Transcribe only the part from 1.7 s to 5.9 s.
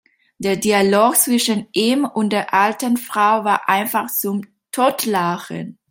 ihm und der alten Frau war einfach zum Totlachen!